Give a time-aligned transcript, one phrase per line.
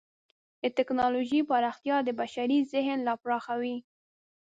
[0.63, 3.77] د ټکنالوجۍ پراختیا د بشري ذهن لا پراخوي.